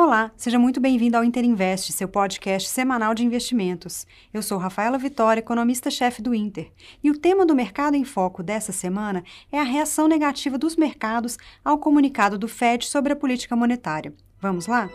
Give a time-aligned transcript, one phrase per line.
[0.00, 4.06] Olá, seja muito bem-vindo ao Interinvest, seu podcast semanal de investimentos.
[4.32, 6.70] Eu sou Rafaela Vitória, economista-chefe do Inter,
[7.02, 11.36] e o tema do Mercado em Foco dessa semana é a reação negativa dos mercados
[11.64, 14.14] ao comunicado do Fed sobre a política monetária.
[14.40, 14.88] Vamos lá?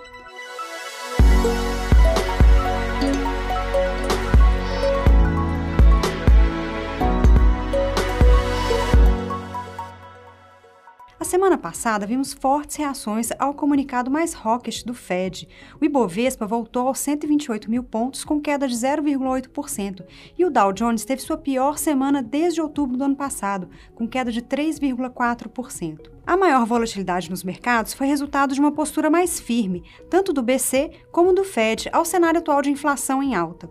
[11.24, 15.48] A semana passada vimos fortes reações ao comunicado mais hawkish do Fed.
[15.80, 20.04] O Ibovespa voltou aos 128 mil pontos com queda de 0,8%
[20.38, 24.34] e o Dow Jones teve sua pior semana desde outubro do ano passado, com queda
[24.34, 26.12] de 3,4%.
[26.28, 30.92] A maior volatilidade nos mercados foi resultado de uma postura mais firme, tanto do BC
[31.10, 33.70] como do Fed, ao cenário atual de inflação em alta.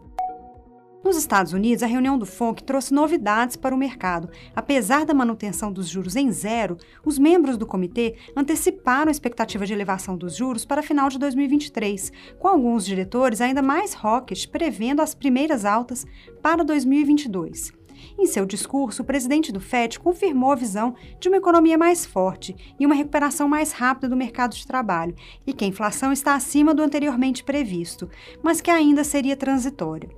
[1.05, 4.30] Nos Estados Unidos, a reunião do FONC trouxe novidades para o mercado.
[4.55, 9.73] Apesar da manutenção dos juros em zero, os membros do comitê anteciparam a expectativa de
[9.73, 15.12] elevação dos juros para final de 2023, com alguns diretores ainda mais hawkish prevendo as
[15.12, 16.07] primeiras altas
[16.40, 17.73] para 2022.
[18.16, 22.55] Em seu discurso, o presidente do FED confirmou a visão de uma economia mais forte
[22.79, 26.73] e uma recuperação mais rápida do mercado de trabalho, e que a inflação está acima
[26.73, 28.09] do anteriormente previsto,
[28.40, 30.09] mas que ainda seria transitória.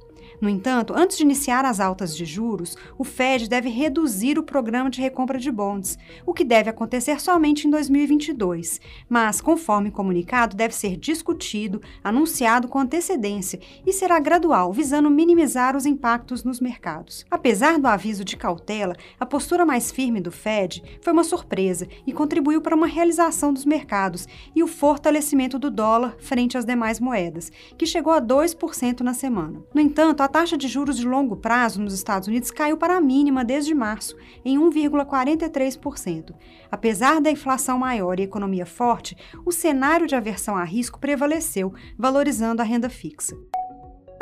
[0.45, 4.91] No entanto, antes de iniciar as altas de juros, o Fed deve reduzir o programa
[4.91, 8.78] de recompra de bonds, o que deve acontecer somente em 2022.
[9.09, 15.87] Mas, conforme comunicado, deve ser discutido, anunciado com antecedência e será gradual, visando minimizar os
[15.87, 17.25] impactos nos mercados.
[17.31, 22.12] Apesar do aviso de cautela, a postura mais firme do Fed foi uma surpresa e
[22.12, 27.50] contribuiu para uma realização dos mercados e o fortalecimento do dólar frente às demais moedas,
[27.78, 29.62] que chegou a 2% na semana.
[29.72, 33.01] No entanto, a taxa de juros de longo prazo nos Estados Unidos caiu para a
[33.01, 36.35] mínima desde março, em 1,43%.
[36.69, 42.61] Apesar da inflação maior e economia forte, o cenário de aversão a risco prevaleceu, valorizando
[42.61, 43.37] a renda fixa.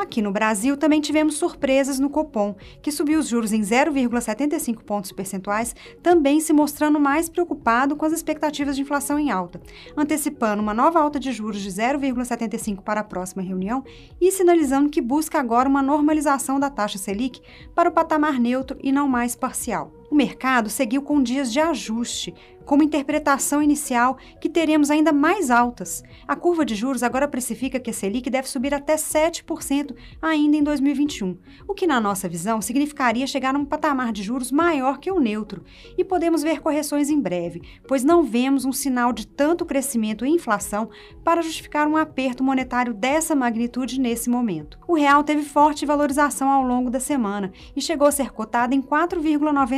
[0.02, 5.12] Aqui no Brasil, também tivemos surpresas no Copom, que subiu os juros em 0,75 pontos
[5.12, 9.62] percentuais, também se mostrando mais preocupado com as expectativas de inflação em alta,
[9.96, 13.84] antecipando uma nova alta de juros de 0,75 para a próxima reunião
[14.20, 17.40] e sinalizando que busca agora uma normalização da taxa Selic
[17.72, 20.01] para o patamar neutro e não mais parcial.
[20.12, 22.34] O mercado seguiu com dias de ajuste,
[22.66, 26.02] com uma interpretação inicial que teremos ainda mais altas.
[26.28, 30.62] A curva de juros agora precifica que a Selic deve subir até 7% ainda em
[30.62, 31.36] 2021,
[31.66, 35.18] o que, na nossa visão, significaria chegar a um patamar de juros maior que o
[35.18, 35.64] neutro.
[35.96, 40.30] E podemos ver correções em breve, pois não vemos um sinal de tanto crescimento e
[40.30, 40.90] inflação
[41.24, 44.78] para justificar um aperto monetário dessa magnitude nesse momento.
[44.86, 48.82] O real teve forte valorização ao longo da semana e chegou a ser cotado em
[48.82, 49.72] 4,99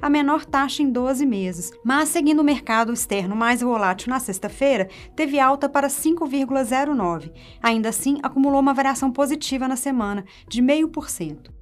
[0.00, 1.72] a menor taxa em 12 meses.
[1.84, 7.32] Mas, seguindo o mercado externo mais volátil na sexta-feira, teve alta para 5,09.
[7.62, 11.59] Ainda assim, acumulou uma variação positiva na semana, de 0,5%.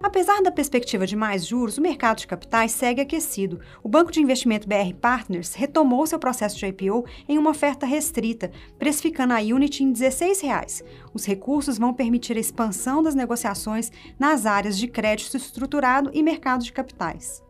[0.00, 3.60] Apesar da perspectiva de mais juros, o mercado de capitais segue aquecido.
[3.82, 8.52] O banco de investimento BR Partners retomou seu processo de IPO em uma oferta restrita,
[8.78, 10.84] precificando a Unity em 16 reais.
[11.12, 16.62] Os recursos vão permitir a expansão das negociações nas áreas de crédito estruturado e mercado
[16.62, 17.42] de capitais.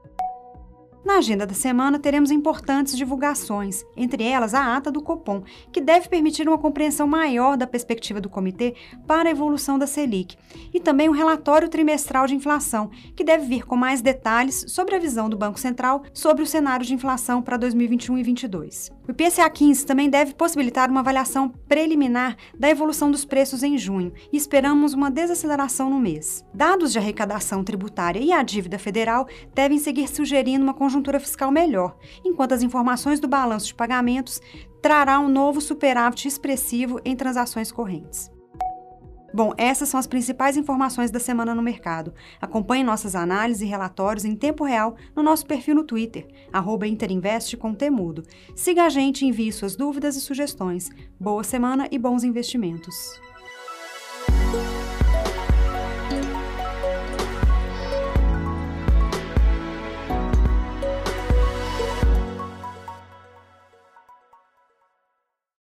[1.04, 5.42] Na agenda da semana, teremos importantes divulgações, entre elas a ata do Copom,
[5.72, 8.74] que deve permitir uma compreensão maior da perspectiva do comitê
[9.06, 10.36] para a evolução da Selic,
[10.72, 14.96] e também o um relatório trimestral de inflação, que deve vir com mais detalhes sobre
[14.96, 18.90] a visão do Banco Central sobre o cenário de inflação para 2021 e 2022.
[19.08, 24.12] O IPCA 15 também deve possibilitar uma avaliação preliminar da evolução dos preços em junho,
[24.32, 26.44] e esperamos uma desaceleração no mês.
[26.52, 31.98] Dados de arrecadação tributária e a dívida federal devem seguir sugerindo uma conjuntura fiscal melhor,
[32.24, 34.40] enquanto as informações do balanço de pagamentos
[34.80, 38.30] trará um novo superávit expressivo em transações correntes.
[39.34, 42.14] Bom, essas são as principais informações da semana no mercado.
[42.40, 46.26] Acompanhe nossas análises e relatórios em tempo real no nosso perfil no Twitter,
[46.86, 48.22] Interinvest com Temudo.
[48.56, 50.88] Siga a gente e envie suas dúvidas e sugestões.
[51.20, 53.20] Boa semana e bons investimentos.